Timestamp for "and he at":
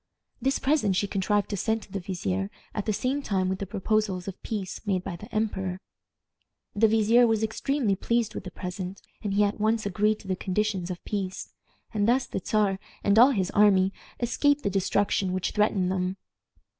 9.21-9.59